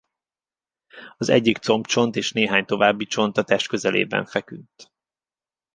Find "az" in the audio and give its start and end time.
1.17-1.29